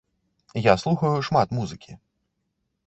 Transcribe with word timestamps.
Я 0.67 0.73
слухаю 0.83 1.21
шмат 1.29 1.47
музыкі. 1.59 1.91